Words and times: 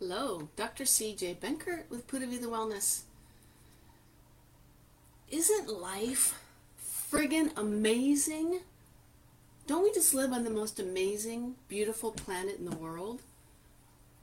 Hello, 0.00 0.48
Dr. 0.54 0.84
C.J. 0.84 1.38
Benkert 1.42 1.90
with 1.90 2.06
Pura 2.06 2.24
Vida 2.24 2.46
Wellness. 2.46 3.00
Isn't 5.28 5.68
life 5.68 6.40
friggin' 6.80 7.50
amazing? 7.56 8.60
Don't 9.66 9.82
we 9.82 9.92
just 9.92 10.14
live 10.14 10.32
on 10.32 10.44
the 10.44 10.50
most 10.50 10.78
amazing, 10.78 11.56
beautiful 11.66 12.12
planet 12.12 12.60
in 12.60 12.64
the 12.64 12.76
world? 12.76 13.22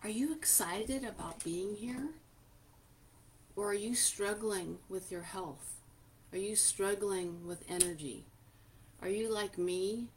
Are 0.01 0.09
you 0.09 0.31
excited 0.31 1.03
about 1.03 1.43
being 1.43 1.75
here? 1.75 2.07
Or 3.57 3.71
are 3.71 3.73
you 3.73 3.95
struggling 3.95 4.77
with 4.87 5.11
your 5.11 5.23
health? 5.23 5.81
Are 6.31 6.37
you 6.37 6.55
struggling 6.55 7.45
with 7.45 7.69
energy? 7.69 8.23
Are 9.01 9.09
you 9.09 9.29
like 9.29 9.57
me 9.57 10.07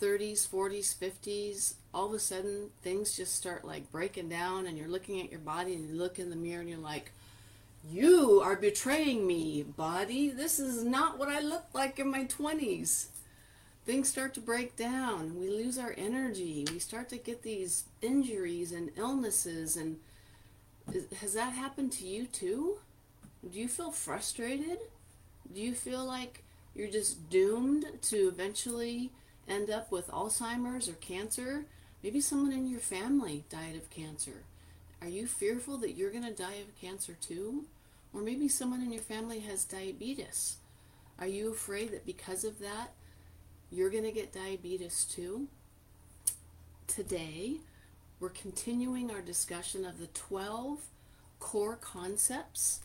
30s, 0.00 0.48
40s, 0.48 0.96
50s, 0.96 1.74
all 1.94 2.06
of 2.06 2.12
a 2.12 2.18
sudden 2.18 2.70
things 2.82 3.16
just 3.16 3.36
start 3.36 3.64
like 3.64 3.90
breaking 3.90 4.28
down 4.28 4.66
and 4.66 4.78
you're 4.78 4.88
looking 4.88 5.20
at 5.20 5.30
your 5.30 5.40
body 5.40 5.74
and 5.74 5.88
you 5.88 5.94
look 5.94 6.18
in 6.18 6.30
the 6.30 6.36
mirror 6.36 6.60
and 6.60 6.68
you're 6.68 6.78
like, 6.78 7.12
you 7.90 8.40
are 8.40 8.56
betraying 8.56 9.26
me, 9.26 9.62
body. 9.62 10.30
This 10.30 10.58
is 10.58 10.84
not 10.84 11.18
what 11.18 11.28
I 11.28 11.40
looked 11.40 11.74
like 11.74 11.98
in 11.98 12.10
my 12.10 12.24
20s. 12.24 13.06
Things 13.84 14.08
start 14.08 14.32
to 14.34 14.40
break 14.40 14.76
down. 14.76 15.38
We 15.38 15.48
lose 15.48 15.76
our 15.78 15.94
energy. 15.98 16.64
We 16.70 16.78
start 16.78 17.08
to 17.08 17.16
get 17.16 17.42
these 17.42 17.84
injuries 18.00 18.70
and 18.70 18.90
illnesses. 18.96 19.76
And 19.76 19.96
has 21.20 21.34
that 21.34 21.52
happened 21.52 21.90
to 21.92 22.06
you 22.06 22.26
too? 22.26 22.78
Do 23.50 23.58
you 23.58 23.66
feel 23.66 23.90
frustrated? 23.90 24.78
Do 25.52 25.60
you 25.60 25.74
feel 25.74 26.04
like 26.04 26.44
you're 26.74 26.88
just 26.88 27.28
doomed 27.28 27.86
to 28.02 28.28
eventually 28.28 29.10
end 29.48 29.70
up 29.70 29.90
with 29.90 30.08
Alzheimer's 30.08 30.88
or 30.88 30.94
cancer. 30.94 31.64
Maybe 32.02 32.20
someone 32.20 32.52
in 32.52 32.68
your 32.68 32.80
family 32.80 33.44
died 33.48 33.76
of 33.76 33.88
cancer. 33.90 34.42
Are 35.00 35.08
you 35.08 35.26
fearful 35.26 35.76
that 35.78 35.92
you're 35.92 36.10
going 36.10 36.24
to 36.24 36.32
die 36.32 36.54
of 36.54 36.80
cancer 36.80 37.16
too? 37.20 37.64
Or 38.12 38.20
maybe 38.22 38.48
someone 38.48 38.82
in 38.82 38.92
your 38.92 39.02
family 39.02 39.40
has 39.40 39.64
diabetes. 39.64 40.56
Are 41.18 41.26
you 41.26 41.52
afraid 41.52 41.92
that 41.92 42.04
because 42.04 42.44
of 42.44 42.58
that, 42.58 42.90
you're 43.70 43.90
going 43.90 44.04
to 44.04 44.10
get 44.12 44.32
diabetes 44.32 45.04
too? 45.04 45.46
Today, 46.88 47.58
we're 48.18 48.28
continuing 48.28 49.10
our 49.10 49.20
discussion 49.20 49.84
of 49.84 49.98
the 49.98 50.08
12 50.08 50.80
core 51.38 51.76
concepts 51.76 52.80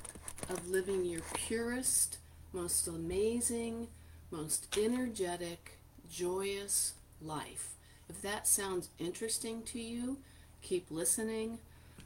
of 0.49 0.69
living 0.69 1.05
your 1.05 1.21
purest, 1.33 2.17
most 2.53 2.87
amazing, 2.87 3.87
most 4.31 4.77
energetic, 4.77 5.79
joyous 6.09 6.93
life. 7.21 7.76
If 8.09 8.21
that 8.21 8.47
sounds 8.47 8.89
interesting 8.99 9.63
to 9.63 9.79
you, 9.79 10.17
keep 10.61 10.89
listening. 10.89 11.59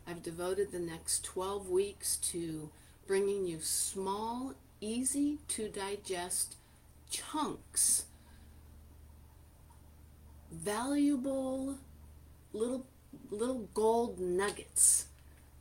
I've 0.07 0.23
devoted 0.23 0.71
the 0.71 0.79
next 0.79 1.23
12 1.23 1.69
weeks 1.69 2.17
to 2.17 2.71
bringing 3.07 3.45
you 3.45 3.59
small, 3.61 4.53
easy 4.79 5.39
to 5.49 5.69
digest 5.69 6.55
chunks, 7.09 8.05
valuable 10.51 11.77
little 12.53 12.85
little 13.29 13.69
gold 13.73 14.19
nuggets 14.19 15.07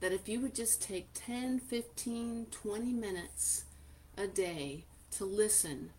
that 0.01 0.13
if 0.13 0.29
you 0.29 0.41
would 0.41 0.55
just 0.55 0.83
take 0.83 1.09
10, 1.15 1.59
15, 1.61 2.47
20 2.51 2.93
minutes 2.93 3.65
a 4.17 4.27
day 4.27 4.85
to 5.11 5.25
listen 5.25 5.91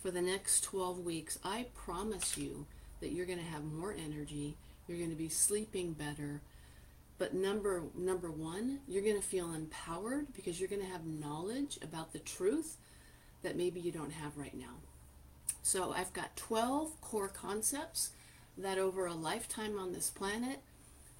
for 0.00 0.10
the 0.10 0.20
next 0.20 0.62
12 0.64 0.98
weeks, 0.98 1.38
I 1.44 1.66
promise 1.74 2.36
you 2.36 2.66
that 3.00 3.12
you're 3.12 3.26
going 3.26 3.38
to 3.38 3.44
have 3.44 3.64
more 3.64 3.92
energy, 3.92 4.56
you're 4.86 4.98
going 4.98 5.10
to 5.10 5.16
be 5.16 5.28
sleeping 5.28 5.92
better. 5.92 6.40
But 7.18 7.34
number 7.34 7.82
number 7.96 8.30
1, 8.30 8.80
you're 8.88 9.02
going 9.02 9.20
to 9.20 9.26
feel 9.26 9.52
empowered 9.52 10.32
because 10.34 10.58
you're 10.58 10.68
going 10.68 10.82
to 10.82 10.92
have 10.92 11.04
knowledge 11.04 11.78
about 11.82 12.12
the 12.12 12.18
truth 12.18 12.76
that 13.42 13.56
maybe 13.56 13.80
you 13.80 13.92
don't 13.92 14.12
have 14.12 14.36
right 14.36 14.56
now. 14.56 14.76
So, 15.62 15.92
I've 15.92 16.12
got 16.12 16.36
12 16.36 17.00
core 17.00 17.28
concepts 17.28 18.10
that 18.56 18.78
over 18.78 19.06
a 19.06 19.14
lifetime 19.14 19.78
on 19.78 19.92
this 19.92 20.10
planet 20.10 20.60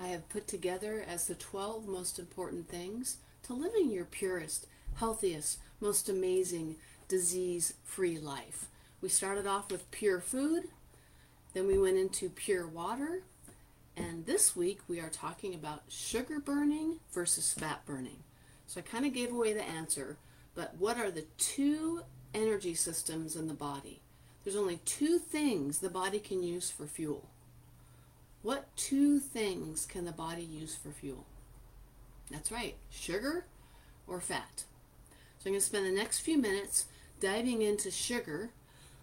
I 0.02 0.08
have 0.08 0.30
put 0.30 0.48
together 0.48 1.04
as 1.06 1.26
the 1.26 1.34
12 1.34 1.86
most 1.86 2.18
important 2.18 2.68
things 2.68 3.18
to 3.42 3.52
living 3.52 3.91
your 3.91 4.06
purest, 4.06 4.66
healthiest, 4.94 5.58
most 5.78 6.08
amazing, 6.08 6.76
disease 7.06 7.74
free 7.84 8.18
life. 8.18 8.68
We 9.02 9.10
started 9.10 9.47
off 9.47 9.70
with 9.70 9.91
pure 9.91 10.20
food, 10.20 10.68
then 11.52 11.66
we 11.66 11.78
went 11.78 11.96
into 11.96 12.30
pure 12.30 12.66
water, 12.66 13.22
and 13.96 14.26
this 14.26 14.54
week 14.54 14.80
we 14.88 15.00
are 15.00 15.08
talking 15.08 15.54
about 15.54 15.82
sugar 15.88 16.38
burning 16.38 17.00
versus 17.12 17.52
fat 17.52 17.84
burning. 17.84 18.22
So 18.66 18.80
I 18.80 18.82
kind 18.82 19.04
of 19.04 19.12
gave 19.12 19.32
away 19.32 19.52
the 19.52 19.64
answer, 19.64 20.16
but 20.54 20.76
what 20.78 20.96
are 20.96 21.10
the 21.10 21.26
two 21.38 22.02
energy 22.32 22.74
systems 22.74 23.34
in 23.34 23.48
the 23.48 23.54
body? 23.54 24.00
There's 24.44 24.56
only 24.56 24.80
two 24.84 25.18
things 25.18 25.78
the 25.78 25.90
body 25.90 26.18
can 26.18 26.42
use 26.42 26.70
for 26.70 26.86
fuel. 26.86 27.28
What 28.42 28.74
two 28.76 29.18
things 29.18 29.84
can 29.84 30.04
the 30.04 30.12
body 30.12 30.42
use 30.42 30.74
for 30.76 30.90
fuel? 30.90 31.26
That's 32.30 32.52
right, 32.52 32.76
sugar 32.90 33.44
or 34.06 34.20
fat. 34.20 34.64
So 35.38 35.46
I'm 35.46 35.52
going 35.52 35.60
to 35.60 35.66
spend 35.66 35.86
the 35.86 35.90
next 35.90 36.20
few 36.20 36.38
minutes 36.38 36.86
diving 37.20 37.60
into 37.60 37.90
sugar 37.90 38.50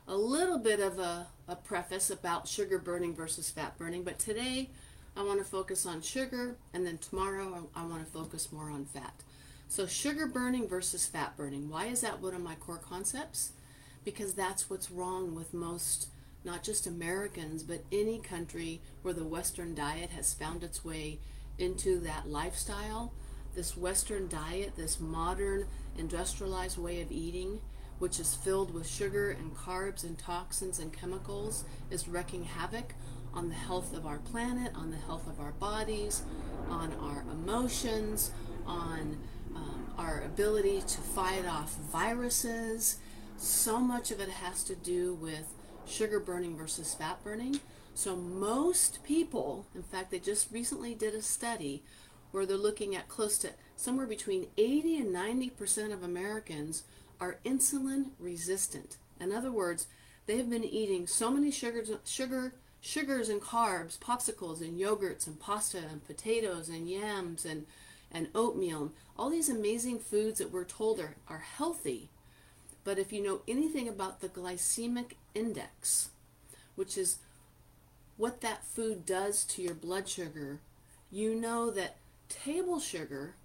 a 0.08 0.16
little 0.16 0.58
bit 0.58 0.80
of 0.80 1.00
a, 1.00 1.28
a 1.48 1.56
preface 1.56 2.10
about 2.10 2.48
sugar 2.48 2.80
burning 2.80 3.14
versus 3.14 3.50
fat 3.50 3.78
burning, 3.78 4.04
but 4.04 4.18
today 4.18 4.70
I 5.18 5.24
want 5.24 5.40
to 5.40 5.46
focus 5.46 5.86
on 5.86 6.02
sugar, 6.02 6.56
and 6.74 6.86
then 6.86 6.98
tomorrow 6.98 7.68
I 7.76 7.86
want 7.86 8.06
to 8.06 8.12
focus 8.12 8.52
more 8.52 8.70
on 8.70 8.86
fat. 8.86 9.24
So, 9.68 9.86
sugar 9.86 10.26
burning 10.26 10.70
versus 10.70 11.06
fat 11.06 11.36
burning. 11.36 11.70
Why 11.70 11.88
is 11.88 12.02
that 12.02 12.22
one 12.22 12.34
of 12.34 12.42
my 12.42 12.56
core 12.56 12.78
concepts? 12.78 13.52
Because 14.06 14.34
that's 14.34 14.70
what's 14.70 14.90
wrong 14.90 15.36
with 15.36 15.54
most, 15.54 16.08
not 16.46 16.64
just 16.64 16.88
Americans, 16.88 17.64
but 17.64 17.84
any 17.92 18.20
country 18.20 18.80
where 19.02 19.14
the 19.14 19.26
Western 19.26 19.76
diet 19.76 20.12
has 20.12 20.34
found 20.34 20.64
its 20.64 20.86
way 20.86 21.20
into 21.58 22.00
that 22.00 22.30
lifestyle. 22.30 23.12
This 23.56 23.76
Western 23.76 24.30
diet, 24.30 24.78
this 24.78 25.02
modern 25.02 25.66
industrialized 25.98 26.78
way 26.78 27.02
of 27.02 27.12
eating, 27.12 27.60
which 28.00 28.20
is 28.20 28.36
filled 28.36 28.74
with 28.74 28.88
sugar 28.88 29.32
and 29.32 29.56
carbs 29.56 30.04
and 30.04 30.18
toxins 30.18 30.80
and 30.80 30.94
chemicals, 30.94 31.64
is 31.90 32.08
wreaking 32.08 32.44
havoc 32.44 32.94
on 33.34 33.50
the 33.50 33.56
health 33.56 33.96
of 33.96 34.06
our 34.06 34.20
planet, 34.20 34.74
on 34.76 34.92
the 34.92 34.98
health 34.98 35.28
of 35.28 35.40
our 35.40 35.52
bodies, 35.54 36.24
on 36.70 36.94
our 36.94 37.24
emotions, 37.32 38.32
on 38.66 39.18
um, 39.56 39.88
our 39.98 40.22
ability 40.22 40.82
to 40.82 41.02
fight 41.02 41.46
off 41.46 41.76
viruses. 41.92 42.98
So 43.38 43.80
much 43.80 44.12
of 44.12 44.20
it 44.20 44.30
has 44.30 44.64
to 44.64 44.76
do 44.76 45.14
with 45.16 45.54
sugar 45.86 46.20
burning 46.20 46.58
versus 46.58 46.94
fat 46.94 47.24
burning. 47.24 47.60
So, 47.94 48.16
most 48.16 49.04
people, 49.04 49.66
in 49.74 49.82
fact, 49.82 50.12
they 50.12 50.20
just 50.20 50.52
recently 50.52 50.94
did 50.94 51.16
a 51.16 51.22
study 51.22 51.84
where 52.32 52.46
they're 52.46 52.58
looking 52.58 52.96
at 52.96 53.08
close 53.08 53.38
to 53.40 53.50
somewhere 53.76 54.06
between 54.06 54.48
80 54.58 54.98
and 54.98 55.14
90 55.14 55.50
percent 55.52 55.94
of 55.94 56.04
Americans 56.04 56.84
are 57.20 57.40
insulin 57.46 58.12
resistant. 58.20 58.98
In 59.20 59.32
other 59.32 59.52
words, 59.52 59.88
they 60.26 60.38
have 60.38 60.50
been 60.50 60.64
eating 60.64 61.08
so 61.08 61.32
many 61.32 61.52
sugars, 61.52 61.90
sugar, 62.06 62.54
sugars 62.82 63.30
and 63.30 63.42
carbs, 63.42 63.98
popsicles 63.98 64.62
and 64.62 64.80
yogurts 64.80 65.28
and 65.28 65.40
pasta 65.40 65.80
and 65.90 66.06
potatoes 66.06 66.70
and 66.70 66.90
yams 66.90 67.46
and, 67.46 67.66
and 68.12 68.28
oatmeal, 68.36 68.92
all 69.18 69.30
these 69.30 69.50
amazing 69.50 70.00
foods 70.00 70.40
that 70.40 70.52
we're 70.52 70.64
told 70.64 71.00
are, 71.00 71.16
are 71.28 71.46
healthy. 71.58 72.10
But 72.84 73.00
if 73.00 73.12
you 73.12 73.22
know 73.22 73.42
anything 73.48 73.88
about 73.88 74.22
the 74.22 74.30
glycemic 74.30 75.14
index, 75.34 76.10
which 76.76 76.98
is 76.98 77.18
what 78.16 78.42
that 78.42 78.64
food 78.66 79.06
does 79.06 79.44
to 79.46 79.62
your 79.62 79.74
blood 79.74 80.08
sugar, 80.08 80.60
you 81.12 81.36
know 81.36 81.70
that 81.72 81.98
table 82.30 82.80
sugar 82.80 83.36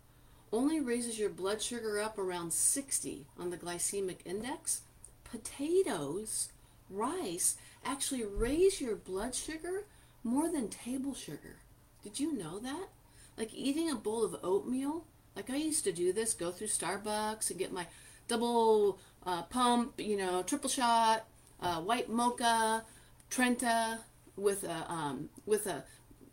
only 0.52 0.80
raises 0.80 1.18
your 1.18 1.30
blood 1.30 1.62
sugar 1.62 2.00
up 2.00 2.18
around 2.18 2.52
60 2.52 3.26
on 3.38 3.50
the 3.50 3.56
glycemic 3.56 4.18
index. 4.24 4.82
Potatoes, 5.24 6.50
rice, 6.90 7.56
actually 7.84 8.24
raise 8.24 8.80
your 8.80 8.94
blood 8.94 9.34
sugar 9.34 9.86
more 10.22 10.50
than 10.50 10.68
table 10.68 11.14
sugar. 11.14 11.56
Did 12.02 12.20
you 12.20 12.36
know 12.36 12.58
that? 12.58 12.88
Like 13.36 13.54
eating 13.54 13.90
a 13.90 13.96
bowl 13.96 14.24
of 14.24 14.36
oatmeal, 14.42 15.04
like 15.34 15.48
I 15.48 15.56
used 15.56 15.84
to 15.84 15.92
do 15.92 16.12
this, 16.12 16.34
go 16.34 16.50
through 16.50 16.66
Starbucks 16.66 17.50
and 17.50 17.58
get 17.58 17.72
my 17.72 17.86
double 18.28 18.98
uh, 19.24 19.42
pump, 19.44 19.94
you 19.98 20.16
know, 20.16 20.42
triple 20.42 20.68
shot, 20.68 21.24
uh, 21.60 21.80
white 21.80 22.10
mocha, 22.10 22.84
Trenta 23.30 24.00
with 24.36 24.64
a 24.64 24.92
um, 24.92 25.30
with 25.46 25.66
a 25.66 25.84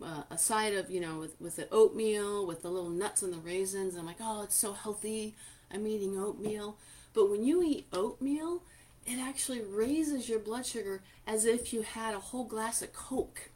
uh, 0.04 0.24
a 0.30 0.38
side 0.38 0.74
of 0.74 0.90
you 0.90 1.00
know 1.00 1.20
with 1.20 1.40
with 1.40 1.56
the 1.56 1.68
oatmeal 1.72 2.46
with 2.46 2.62
the 2.62 2.70
little 2.70 2.90
nuts 2.90 3.22
and 3.22 3.34
the 3.34 3.38
raisins. 3.38 3.96
I'm 3.96 4.06
like, 4.06 4.18
oh, 4.22 4.44
it's 4.44 4.56
so 4.56 4.74
healthy. 4.74 5.36
I'm 5.72 5.88
eating 5.88 6.18
oatmeal. 6.18 6.78
But 7.14 7.30
when 7.30 7.44
you 7.44 7.64
eat 7.64 7.88
oatmeal, 7.92 8.64
it 9.06 9.20
actually 9.20 9.62
raises 9.62 10.30
your 10.30 10.40
blood 10.40 10.66
sugar 10.66 11.02
as 11.26 11.46
if 11.46 11.74
you 11.74 11.82
had 11.82 12.14
a 12.14 12.20
whole 12.20 12.44
glass 12.44 12.82
of 12.82 12.94
Coke. 12.94 13.50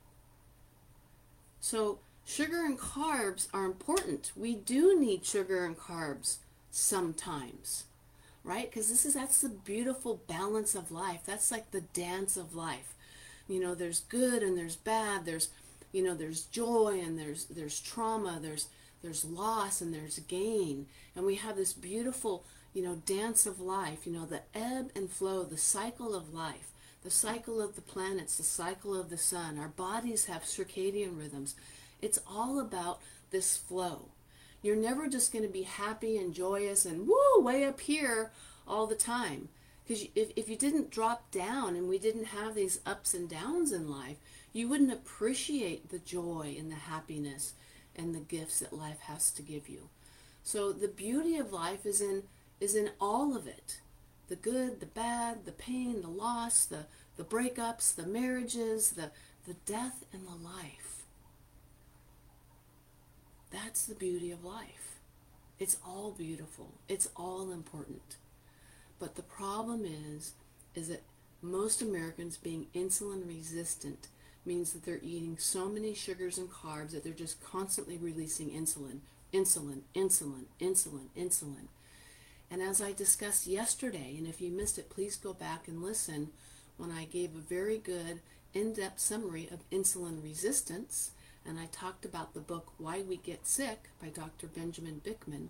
So 1.59 1.99
sugar 2.25 2.65
and 2.65 2.77
carbs 2.77 3.47
are 3.53 3.65
important. 3.65 4.31
We 4.35 4.55
do 4.55 4.99
need 4.99 5.25
sugar 5.25 5.65
and 5.65 5.77
carbs 5.77 6.37
sometimes, 6.71 7.85
right? 8.43 8.69
Because 8.69 8.89
this 8.89 9.05
is 9.05 9.13
that's 9.13 9.41
the 9.41 9.49
beautiful 9.49 10.21
balance 10.27 10.75
of 10.75 10.91
life. 10.91 11.21
That's 11.25 11.51
like 11.51 11.71
the 11.71 11.81
dance 11.81 12.35
of 12.35 12.55
life. 12.55 12.95
You 13.47 13.59
know, 13.59 13.75
there's 13.75 14.01
good 14.01 14.41
and 14.41 14.57
there's 14.57 14.75
bad. 14.75 15.25
There's 15.25 15.49
you 15.93 16.03
know, 16.03 16.15
there's 16.15 16.43
joy 16.43 16.99
and 17.01 17.17
there's 17.17 17.45
there's 17.45 17.79
trauma. 17.79 18.39
There's 18.41 18.67
there's 19.01 19.23
loss 19.23 19.79
and 19.79 19.93
there's 19.93 20.19
gain, 20.19 20.87
and 21.15 21.25
we 21.25 21.35
have 21.35 21.55
this 21.55 21.71
beautiful 21.71 22.43
you 22.73 22.83
know 22.83 22.95
dance 23.05 23.45
of 23.45 23.61
life. 23.61 24.05
You 24.05 24.11
know, 24.11 24.25
the 24.25 24.41
ebb 24.53 24.91
and 24.95 25.09
flow, 25.09 25.43
the 25.43 25.57
cycle 25.57 26.13
of 26.13 26.33
life 26.33 26.73
the 27.03 27.11
cycle 27.11 27.61
of 27.61 27.75
the 27.75 27.81
planets, 27.81 28.37
the 28.37 28.43
cycle 28.43 28.99
of 28.99 29.09
the 29.09 29.17
sun. 29.17 29.59
Our 29.59 29.67
bodies 29.67 30.25
have 30.25 30.43
circadian 30.43 31.19
rhythms. 31.19 31.55
It's 32.01 32.19
all 32.27 32.59
about 32.59 33.01
this 33.31 33.57
flow. 33.57 34.09
You're 34.61 34.77
never 34.77 35.07
just 35.07 35.33
going 35.33 35.43
to 35.43 35.51
be 35.51 35.63
happy 35.63 36.17
and 36.17 36.33
joyous 36.33 36.85
and 36.85 37.07
woo, 37.07 37.43
way 37.43 37.65
up 37.65 37.81
here 37.81 38.31
all 38.65 38.87
the 38.87 38.95
time. 38.95 39.49
Because 39.85 40.05
if, 40.15 40.31
if 40.37 40.47
you 40.47 40.55
didn't 40.55 40.91
drop 40.91 41.29
down 41.29 41.75
and 41.75 41.89
we 41.89 41.99
didn't 41.99 42.27
have 42.27 42.55
these 42.55 42.79
ups 42.85 43.13
and 43.13 43.29
downs 43.29 43.73
in 43.73 43.89
life, 43.89 44.15
you 44.53 44.69
wouldn't 44.69 44.93
appreciate 44.93 45.89
the 45.89 45.99
joy 45.99 46.55
and 46.57 46.71
the 46.71 46.75
happiness 46.75 47.53
and 47.95 48.13
the 48.13 48.19
gifts 48.19 48.59
that 48.59 48.71
life 48.71 48.99
has 49.01 49.31
to 49.31 49.41
give 49.41 49.67
you. 49.67 49.89
So 50.43 50.71
the 50.71 50.87
beauty 50.87 51.37
of 51.37 51.51
life 51.51 51.85
is 51.85 51.99
in 51.99 52.23
is 52.59 52.75
in 52.75 52.91
all 53.01 53.35
of 53.35 53.47
it. 53.47 53.81
The 54.29 54.35
good, 54.37 54.79
the 54.79 54.85
bad, 54.85 55.45
the 55.45 55.51
pain, 55.51 56.01
the 56.01 56.07
loss, 56.07 56.63
the, 56.63 56.85
the 57.17 57.23
breakups, 57.23 57.93
the 57.93 58.05
marriages, 58.05 58.91
the, 58.91 59.11
the 59.45 59.55
death, 59.65 60.05
and 60.13 60.25
the 60.25 60.47
life. 60.47 61.03
That's 63.51 63.85
the 63.85 63.95
beauty 63.95 64.31
of 64.31 64.45
life. 64.45 64.99
It's 65.59 65.77
all 65.85 66.11
beautiful. 66.11 66.75
It's 66.87 67.09
all 67.17 67.51
important. 67.51 68.15
But 68.97 69.15
the 69.15 69.23
problem 69.23 69.85
is 69.85 70.33
is 70.73 70.87
that 70.87 71.03
most 71.41 71.81
Americans 71.81 72.37
being 72.37 72.67
insulin 72.73 73.27
resistant 73.27 74.07
means 74.45 74.73
that 74.73 74.83
they're 74.83 74.99
eating 75.01 75.37
so 75.37 75.69
many 75.69 75.93
sugars 75.93 76.37
and 76.37 76.49
carbs 76.49 76.91
that 76.91 77.03
they're 77.03 77.13
just 77.13 77.43
constantly 77.43 77.97
releasing 77.97 78.49
insulin, 78.49 78.99
insulin, 79.33 79.81
insulin, 79.95 80.45
insulin, 80.59 81.07
insulin. 81.17 81.67
And 82.51 82.61
as 82.61 82.81
I 82.81 82.91
discussed 82.91 83.47
yesterday, 83.47 84.15
and 84.17 84.27
if 84.27 84.41
you 84.41 84.51
missed 84.51 84.77
it, 84.77 84.89
please 84.89 85.15
go 85.15 85.33
back 85.33 85.67
and 85.67 85.81
listen 85.81 86.29
when 86.77 86.91
I 86.91 87.05
gave 87.05 87.35
a 87.35 87.39
very 87.39 87.77
good 87.77 88.19
in 88.53 88.73
depth 88.73 88.99
summary 88.99 89.49
of 89.51 89.67
insulin 89.71 90.23
resistance 90.23 91.11
and 91.45 91.59
I 91.59 91.65
talked 91.65 92.05
about 92.05 92.33
the 92.33 92.39
book 92.39 92.71
Why 92.77 93.01
We 93.01 93.17
Get 93.17 93.45
Sick 93.45 93.89
by 94.01 94.07
Dr. 94.09 94.47
Benjamin 94.47 95.01
Bikman. 95.03 95.47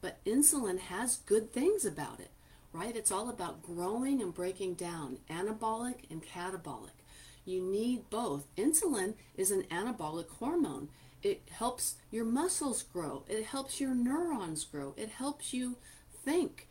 But 0.00 0.24
insulin 0.24 0.78
has 0.78 1.16
good 1.26 1.52
things 1.52 1.84
about 1.84 2.20
it, 2.20 2.30
right? 2.72 2.96
It's 2.96 3.12
all 3.12 3.28
about 3.28 3.62
growing 3.62 4.22
and 4.22 4.34
breaking 4.34 4.74
down, 4.74 5.18
anabolic 5.30 6.10
and 6.10 6.22
catabolic. 6.22 7.03
You 7.44 7.62
need 7.62 8.08
both. 8.10 8.46
Insulin 8.56 9.14
is 9.36 9.50
an 9.50 9.64
anabolic 9.64 10.28
hormone. 10.38 10.88
It 11.22 11.42
helps 11.50 11.96
your 12.10 12.24
muscles 12.24 12.82
grow. 12.82 13.24
It 13.28 13.44
helps 13.44 13.80
your 13.80 13.94
neurons 13.94 14.64
grow. 14.64 14.94
It 14.96 15.10
helps 15.10 15.52
you 15.52 15.76
think. 16.24 16.68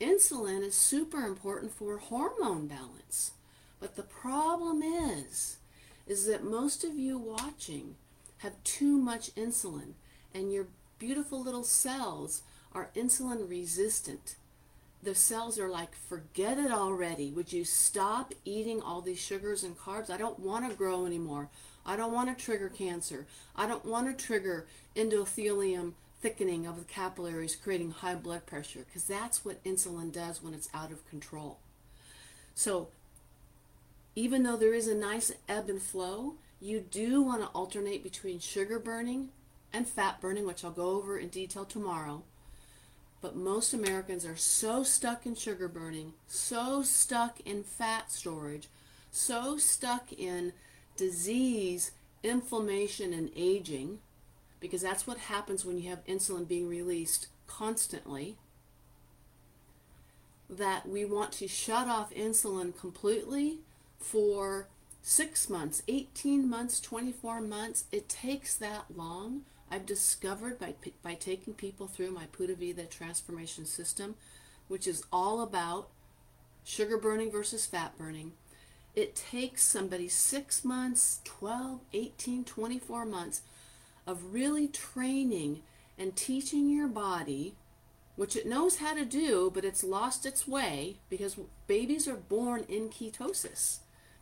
Insulin 0.00 0.62
is 0.62 0.74
super 0.74 1.26
important 1.26 1.72
for 1.72 1.96
hormone 1.98 2.66
balance. 2.66 3.32
But 3.80 3.96
the 3.96 4.02
problem 4.02 4.82
is, 4.82 5.58
is 6.06 6.26
that 6.26 6.44
most 6.44 6.84
of 6.84 6.98
you 6.98 7.18
watching 7.18 7.96
have 8.38 8.62
too 8.64 8.98
much 8.98 9.34
insulin 9.34 9.92
and 10.34 10.52
your 10.52 10.66
beautiful 10.98 11.42
little 11.42 11.64
cells 11.64 12.42
are 12.72 12.90
insulin 12.96 13.48
resistant. 13.48 14.36
The 15.04 15.14
cells 15.14 15.58
are 15.58 15.68
like, 15.68 15.94
forget 15.94 16.56
it 16.56 16.70
already. 16.70 17.30
Would 17.30 17.52
you 17.52 17.64
stop 17.64 18.32
eating 18.46 18.80
all 18.80 19.02
these 19.02 19.20
sugars 19.20 19.62
and 19.62 19.76
carbs? 19.76 20.08
I 20.08 20.16
don't 20.16 20.40
want 20.40 20.66
to 20.68 20.74
grow 20.74 21.04
anymore. 21.04 21.50
I 21.84 21.94
don't 21.94 22.14
want 22.14 22.36
to 22.36 22.42
trigger 22.42 22.70
cancer. 22.70 23.26
I 23.54 23.66
don't 23.66 23.84
want 23.84 24.06
to 24.06 24.24
trigger 24.26 24.66
endothelium 24.96 25.92
thickening 26.22 26.66
of 26.66 26.78
the 26.78 26.86
capillaries, 26.86 27.54
creating 27.54 27.90
high 27.90 28.14
blood 28.14 28.46
pressure, 28.46 28.86
because 28.86 29.04
that's 29.04 29.44
what 29.44 29.62
insulin 29.62 30.10
does 30.10 30.42
when 30.42 30.54
it's 30.54 30.70
out 30.72 30.90
of 30.90 31.06
control. 31.06 31.58
So 32.54 32.88
even 34.16 34.42
though 34.42 34.56
there 34.56 34.72
is 34.72 34.88
a 34.88 34.94
nice 34.94 35.32
ebb 35.50 35.68
and 35.68 35.82
flow, 35.82 36.36
you 36.62 36.80
do 36.80 37.20
want 37.20 37.42
to 37.42 37.48
alternate 37.48 38.02
between 38.02 38.38
sugar 38.38 38.78
burning 38.78 39.28
and 39.70 39.86
fat 39.86 40.22
burning, 40.22 40.46
which 40.46 40.64
I'll 40.64 40.70
go 40.70 40.92
over 40.92 41.18
in 41.18 41.28
detail 41.28 41.66
tomorrow. 41.66 42.22
But 43.24 43.36
most 43.36 43.72
Americans 43.72 44.26
are 44.26 44.36
so 44.36 44.82
stuck 44.82 45.24
in 45.24 45.34
sugar 45.34 45.66
burning, 45.66 46.12
so 46.26 46.82
stuck 46.82 47.40
in 47.46 47.62
fat 47.62 48.12
storage, 48.12 48.68
so 49.10 49.56
stuck 49.56 50.12
in 50.12 50.52
disease, 50.98 51.92
inflammation, 52.22 53.14
and 53.14 53.30
aging, 53.34 54.00
because 54.60 54.82
that's 54.82 55.06
what 55.06 55.16
happens 55.16 55.64
when 55.64 55.78
you 55.78 55.88
have 55.88 56.04
insulin 56.04 56.46
being 56.46 56.68
released 56.68 57.28
constantly, 57.46 58.36
that 60.50 60.86
we 60.86 61.06
want 61.06 61.32
to 61.32 61.48
shut 61.48 61.88
off 61.88 62.12
insulin 62.12 62.78
completely 62.78 63.56
for 63.98 64.68
six 65.00 65.48
months, 65.48 65.82
18 65.88 66.46
months, 66.46 66.78
24 66.78 67.40
months. 67.40 67.84
It 67.90 68.06
takes 68.06 68.54
that 68.56 68.84
long. 68.94 69.44
I've 69.70 69.86
discovered 69.86 70.58
by, 70.58 70.74
by 71.02 71.14
taking 71.14 71.54
people 71.54 71.86
through 71.86 72.12
my 72.12 72.26
Pura 72.26 72.54
Vida 72.54 72.84
transformation 72.84 73.66
system, 73.66 74.14
which 74.68 74.86
is 74.86 75.04
all 75.12 75.40
about 75.40 75.88
sugar 76.64 76.96
burning 76.96 77.30
versus 77.30 77.66
fat 77.66 77.96
burning. 77.98 78.32
It 78.94 79.16
takes 79.16 79.62
somebody 79.62 80.08
six 80.08 80.64
months, 80.64 81.20
12, 81.24 81.80
18, 81.92 82.44
24 82.44 83.04
months 83.04 83.42
of 84.06 84.32
really 84.32 84.68
training 84.68 85.62
and 85.98 86.14
teaching 86.14 86.70
your 86.70 86.88
body, 86.88 87.54
which 88.16 88.36
it 88.36 88.46
knows 88.46 88.76
how 88.76 88.94
to 88.94 89.04
do, 89.04 89.50
but 89.52 89.64
it's 89.64 89.82
lost 89.82 90.24
its 90.24 90.46
way 90.46 90.98
because 91.08 91.36
babies 91.66 92.06
are 92.06 92.16
born 92.16 92.64
in 92.68 92.88
ketosis. 92.88 93.78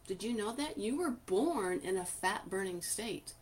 Did 0.07 0.23
you 0.23 0.35
know 0.35 0.53
that? 0.53 0.79
You 0.79 0.97
were 0.97 1.11
born 1.11 1.81
in 1.85 1.97
a 1.97 2.05
fat 2.05 2.49
burning 2.49 2.83
state. 2.83 3.35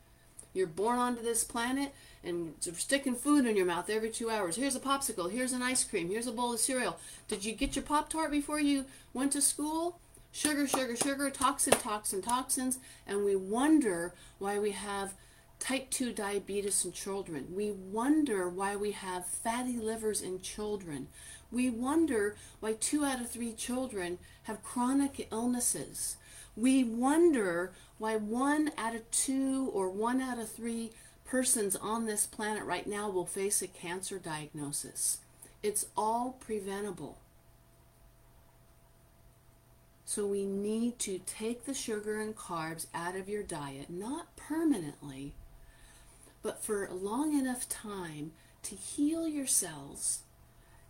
You're 0.52 0.66
born 0.66 0.98
onto 0.98 1.22
this 1.22 1.44
planet 1.44 1.94
and 2.22 2.54
sticking 2.60 3.14
food 3.14 3.46
in 3.46 3.56
your 3.56 3.66
mouth 3.66 3.88
every 3.88 4.10
two 4.10 4.30
hours. 4.30 4.56
Here's 4.56 4.76
a 4.76 4.80
popsicle. 4.80 5.30
Here's 5.30 5.52
an 5.52 5.62
ice 5.62 5.84
cream. 5.84 6.08
Here's 6.08 6.26
a 6.26 6.32
bowl 6.32 6.52
of 6.52 6.60
cereal. 6.60 6.98
Did 7.28 7.44
you 7.44 7.52
get 7.52 7.76
your 7.76 7.84
Pop 7.84 8.10
Tart 8.10 8.30
before 8.30 8.60
you 8.60 8.84
went 9.14 9.32
to 9.32 9.40
school? 9.40 9.98
Sugar, 10.32 10.66
sugar, 10.66 10.96
sugar, 10.96 11.30
toxin, 11.30 11.72
toxin, 11.74 12.22
toxins. 12.22 12.78
And 13.06 13.24
we 13.24 13.36
wonder 13.36 14.14
why 14.38 14.58
we 14.58 14.72
have 14.72 15.14
type 15.58 15.90
2 15.90 16.12
diabetes 16.12 16.84
in 16.84 16.92
children. 16.92 17.48
We 17.54 17.70
wonder 17.70 18.48
why 18.48 18.76
we 18.76 18.92
have 18.92 19.26
fatty 19.26 19.76
livers 19.76 20.22
in 20.22 20.40
children. 20.40 21.08
We 21.52 21.68
wonder 21.68 22.36
why 22.60 22.74
two 22.74 23.04
out 23.04 23.20
of 23.20 23.30
three 23.30 23.52
children 23.52 24.18
have 24.44 24.62
chronic 24.62 25.28
illnesses 25.32 26.16
we 26.56 26.84
wonder 26.84 27.72
why 27.98 28.16
one 28.16 28.72
out 28.76 28.94
of 28.94 29.10
two 29.10 29.70
or 29.72 29.90
one 29.90 30.20
out 30.20 30.38
of 30.38 30.50
three 30.50 30.90
persons 31.24 31.76
on 31.76 32.06
this 32.06 32.26
planet 32.26 32.64
right 32.64 32.86
now 32.86 33.08
will 33.08 33.26
face 33.26 33.62
a 33.62 33.68
cancer 33.68 34.18
diagnosis. 34.18 35.18
It's 35.62 35.86
all 35.96 36.36
preventable. 36.40 37.18
So 40.04 40.26
we 40.26 40.44
need 40.44 40.98
to 41.00 41.20
take 41.24 41.66
the 41.66 41.74
sugar 41.74 42.20
and 42.20 42.34
carbs 42.34 42.86
out 42.92 43.14
of 43.14 43.28
your 43.28 43.44
diet, 43.44 43.88
not 43.88 44.34
permanently, 44.36 45.34
but 46.42 46.64
for 46.64 46.84
a 46.84 46.94
long 46.94 47.38
enough 47.38 47.68
time 47.68 48.32
to 48.64 48.74
heal 48.74 49.28
your 49.28 49.46
cells, 49.46 50.20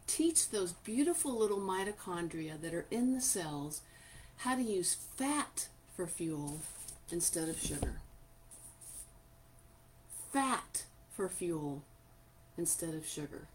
teach 0.06 0.48
those 0.48 0.72
beautiful 0.72 1.36
little 1.36 1.60
mitochondria 1.60 2.58
that 2.62 2.72
are 2.72 2.86
in 2.90 3.12
the 3.12 3.20
cells 3.20 3.82
how 4.40 4.56
to 4.56 4.62
use 4.62 4.96
fat 5.16 5.68
for 5.94 6.06
fuel 6.06 6.60
instead 7.10 7.48
of 7.48 7.60
sugar. 7.60 8.00
Fat 10.32 10.84
for 11.10 11.28
fuel 11.28 11.82
instead 12.56 12.94
of 12.94 13.06
sugar. 13.06 13.48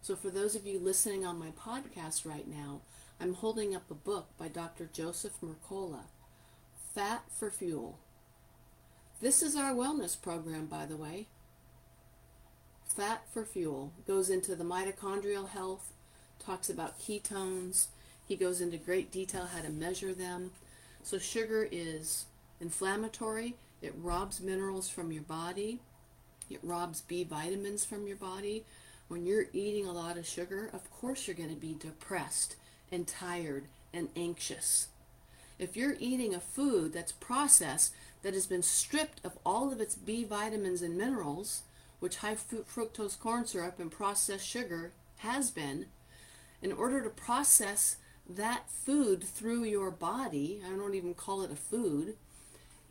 So, 0.00 0.14
for 0.14 0.30
those 0.30 0.54
of 0.54 0.64
you 0.64 0.78
listening 0.78 1.26
on 1.26 1.38
my 1.38 1.50
podcast 1.50 2.24
right 2.24 2.46
now, 2.46 2.82
I'm 3.20 3.34
holding 3.34 3.74
up 3.74 3.90
a 3.90 3.94
book 3.94 4.28
by 4.38 4.46
Dr. 4.46 4.88
Joseph 4.92 5.34
Mercola 5.42 6.04
Fat 6.94 7.24
for 7.36 7.50
Fuel. 7.50 7.98
This 9.20 9.42
is 9.42 9.56
our 9.56 9.72
wellness 9.72 10.20
program, 10.20 10.66
by 10.66 10.86
the 10.86 10.96
way. 10.96 11.26
Fat 12.86 13.22
for 13.32 13.44
Fuel 13.44 13.92
goes 14.06 14.30
into 14.30 14.54
the 14.54 14.64
mitochondrial 14.64 15.48
health, 15.48 15.92
talks 16.38 16.70
about 16.70 17.00
ketones, 17.00 17.88
he 18.28 18.36
goes 18.36 18.60
into 18.60 18.76
great 18.76 19.10
detail 19.10 19.48
how 19.52 19.62
to 19.62 19.70
measure 19.70 20.12
them. 20.12 20.52
So 21.02 21.18
sugar 21.18 21.66
is 21.72 22.26
inflammatory, 22.60 23.56
It 23.80 23.94
robs 23.96 24.40
minerals 24.40 24.88
from 24.88 25.12
your 25.12 25.22
body. 25.22 25.78
It 26.50 26.60
robs 26.62 27.00
B 27.02 27.24
vitamins 27.24 27.84
from 27.84 28.06
your 28.06 28.16
body. 28.16 28.64
When 29.08 29.24
you're 29.24 29.46
eating 29.52 29.86
a 29.86 29.92
lot 29.92 30.18
of 30.18 30.26
sugar, 30.26 30.68
of 30.72 30.90
course 30.90 31.26
you're 31.26 31.36
going 31.36 31.54
to 31.54 31.60
be 31.60 31.76
depressed 31.78 32.56
and 32.90 33.06
tired 33.06 33.64
and 33.92 34.08
anxious. 34.16 34.88
If 35.58 35.76
you're 35.76 35.96
eating 35.98 36.34
a 36.34 36.40
food 36.40 36.92
that's 36.92 37.12
processed, 37.12 37.94
that 38.22 38.34
has 38.34 38.46
been 38.46 38.62
stripped 38.62 39.24
of 39.24 39.38
all 39.46 39.72
of 39.72 39.80
its 39.80 39.94
B 39.94 40.24
vitamins 40.24 40.82
and 40.82 40.96
minerals, 40.96 41.62
which 42.00 42.16
high 42.16 42.34
fructose 42.34 43.18
corn 43.18 43.46
syrup 43.46 43.78
and 43.78 43.92
processed 43.92 44.46
sugar 44.46 44.90
has 45.18 45.52
been, 45.52 45.86
in 46.60 46.72
order 46.72 47.00
to 47.00 47.10
process 47.10 47.96
that 48.28 48.70
food 48.70 49.24
through 49.24 49.64
your 49.64 49.90
body, 49.90 50.60
I 50.66 50.76
don't 50.76 50.94
even 50.94 51.14
call 51.14 51.42
it 51.42 51.50
a 51.50 51.56
food, 51.56 52.16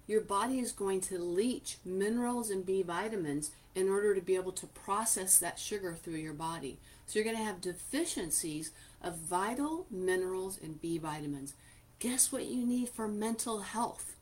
your 0.07 0.21
body 0.21 0.59
is 0.59 0.71
going 0.71 1.01
to 1.01 1.19
leach 1.19 1.77
minerals 1.83 2.49
and 2.49 2.65
B 2.65 2.81
vitamins 2.81 3.51
in 3.75 3.89
order 3.89 4.15
to 4.15 4.21
be 4.21 4.35
able 4.35 4.53
to 4.53 4.67
process 4.67 5.37
that 5.37 5.59
sugar 5.59 5.93
through 5.93 6.15
your 6.15 6.33
body. 6.33 6.79
So 7.05 7.19
you're 7.19 7.25
going 7.25 7.37
to 7.37 7.43
have 7.43 7.61
deficiencies 7.61 8.71
of 9.01 9.17
vital 9.17 9.85
minerals 9.91 10.57
and 10.61 10.81
B 10.81 10.97
vitamins. 10.97 11.53
Guess 11.99 12.31
what 12.31 12.45
you 12.45 12.65
need 12.65 12.89
for 12.89 13.07
mental 13.07 13.61
health? 13.61 14.15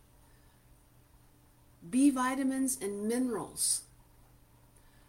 B 1.87 2.09
vitamins 2.09 2.77
and 2.81 3.07
minerals. 3.07 3.83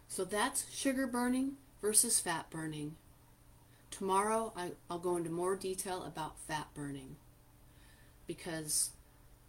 So 0.07 0.23
that's 0.23 0.71
sugar 0.73 1.07
burning 1.07 1.53
versus 1.81 2.19
fat 2.19 2.49
burning. 2.49 2.95
Tomorrow 3.91 4.53
I, 4.55 4.71
will 4.89 4.99
go 4.99 5.17
into 5.17 5.29
more 5.29 5.55
detail 5.55 6.03
about 6.03 6.39
fat 6.39 6.67
burning 6.73 7.15
because 8.27 8.91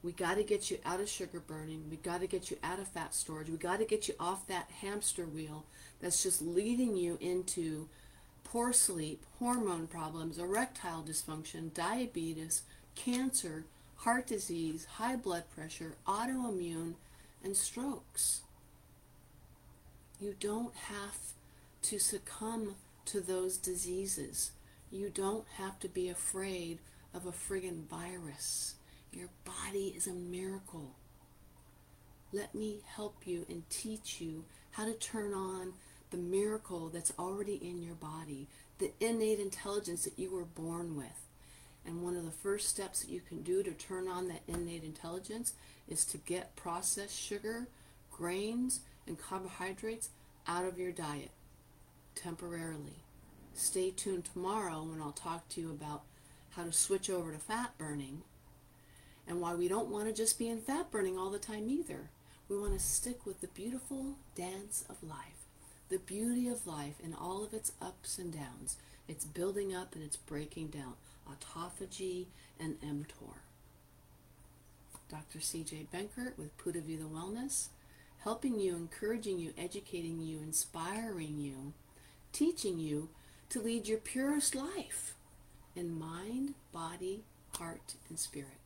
we 0.03 0.13
got 0.13 0.37
to 0.37 0.45
get 0.45 0.71
you 0.71 0.79
out 0.85 1.01
of 1.01 1.09
sugar 1.09 1.41
burning. 1.41 1.85
We 1.91 1.97
got 1.97 2.21
to 2.21 2.27
get 2.27 2.51
you 2.51 2.57
out 2.63 2.79
of 2.79 2.89
fat 2.89 3.15
storage. 3.15 3.51
We 3.51 3.57
got 3.57 3.79
to 3.81 3.85
get 3.85 4.09
you 4.09 4.15
off 4.21 4.47
that 4.47 4.71
hamster 4.81 5.27
wheel 5.27 5.65
that's 6.01 6.23
just 6.23 6.41
leading 6.41 6.97
you 6.97 7.19
into 7.21 7.89
poor 8.45 8.73
sleep, 8.73 9.25
hormone 9.39 9.87
problems, 9.87 10.39
erectile 10.39 11.03
dysfunction, 11.03 11.75
diabetes, 11.75 12.63
cancer, 12.95 13.65
heart 13.97 14.27
disease, 14.29 14.87
high 14.93 15.17
blood 15.17 15.45
pressure, 15.55 15.97
autoimmune, 16.07 16.95
and 17.43 17.57
strokes. 17.57 18.43
You 20.21 20.35
don't 20.39 20.75
have 20.75 21.19
to 21.83 21.99
succumb 21.99 22.77
to 23.09 23.21
those 23.21 23.57
diseases. 23.57 24.53
You 24.91 25.09
don't 25.09 25.47
have 25.57 25.79
to 25.81 25.89
be 25.89 26.11
afraid 26.11 26.79
of 27.15 27.25
a 27.25 27.33
friggin' 27.33 27.87
virus. 27.87 28.75
Your 29.13 29.31
body 29.45 29.95
is 29.97 30.07
a 30.07 30.13
miracle. 30.13 30.95
Let 32.33 32.55
me 32.55 32.81
help 32.87 33.27
you 33.27 33.47
and 33.49 33.69
teach 33.71 34.21
you 34.21 34.45
how 34.73 34.85
to 34.85 34.93
turn 34.93 35.33
on 35.33 35.73
the 36.11 36.19
miracle 36.19 36.91
that's 36.91 37.13
already 37.19 37.55
in 37.55 37.83
your 37.83 37.95
body, 37.95 38.47
the 38.79 38.93
innate 39.01 39.41
intelligence 39.41 40.05
that 40.05 40.19
you 40.19 40.31
were 40.31 40.45
born 40.45 40.95
with. 40.95 41.27
And 41.87 42.03
one 42.03 42.17
of 42.17 42.27
the 42.27 42.31
first 42.31 42.69
steps 42.69 43.01
that 43.01 43.11
you 43.11 43.23
can 43.27 43.43
do 43.43 43.63
to 43.63 43.71
turn 43.71 44.07
on 44.07 44.29
that 44.29 44.43
innate 44.47 44.85
intelligence 44.85 45.55
is 45.89 46.05
to 46.07 46.19
get 46.19 46.57
processed 46.57 47.19
sugar, 47.19 47.69
grains, 48.11 48.81
and 49.07 49.19
carbohydrates 49.19 50.11
out 50.47 50.67
of 50.67 50.79
your 50.79 50.93
diet 50.93 51.31
temporarily. 52.19 53.05
Stay 53.55 53.91
tuned 53.91 54.25
tomorrow 54.25 54.83
when 54.83 55.01
I'll 55.01 55.13
talk 55.13 55.49
to 55.51 55.61
you 55.61 55.71
about 55.71 56.03
how 56.51 56.65
to 56.65 56.73
switch 56.73 57.09
over 57.09 57.33
to 57.33 57.39
fat 57.39 57.77
burning 57.79 58.23
and 59.27 59.41
why 59.41 59.55
we 59.55 59.69
don't 59.69 59.91
want 59.91 60.07
to 60.07 60.13
just 60.13 60.39
be 60.39 60.49
in 60.49 60.61
fat 60.61 60.91
burning 60.91 61.19
all 61.19 61.31
the 61.31 61.39
time 61.39 61.69
either. 61.69 62.11
We 62.49 62.59
want 62.59 62.73
to 62.73 62.79
stick 62.79 63.27
with 63.27 63.41
the 63.41 63.49
beautiful 63.49 64.17
dance 64.35 64.85
of 64.89 65.03
life, 65.03 65.47
the 65.89 65.99
beauty 65.99 66.49
of 66.49 66.67
life 66.67 66.95
in 67.03 67.15
all 67.15 67.45
of 67.45 67.53
its 67.53 67.73
ups 67.81 68.19
and 68.19 68.33
downs. 68.33 68.77
It's 69.07 69.25
building 69.25 69.75
up 69.75 69.95
and 69.95 70.03
it's 70.03 70.17
breaking 70.17 70.69
down. 70.69 70.95
Autophagy 71.29 72.27
and 72.59 72.81
mTOR. 72.81 73.41
Dr. 75.11 75.39
CJ 75.39 75.87
Benkert 75.89 76.37
with 76.37 76.57
Pura 76.59 76.81
Vida 76.81 77.05
Wellness, 77.05 77.69
helping 78.21 78.59
you, 78.59 78.77
encouraging 78.77 79.39
you, 79.39 79.53
educating 79.57 80.21
you, 80.21 80.39
inspiring 80.39 81.39
you, 81.39 81.73
teaching 82.39 82.79
you 82.79 83.09
to 83.49 83.61
lead 83.61 83.89
your 83.89 83.99
purest 83.99 84.55
life 84.55 85.17
in 85.75 85.99
mind, 85.99 86.55
body, 86.71 87.25
heart, 87.57 87.95
and 88.09 88.17
spirit. 88.17 88.61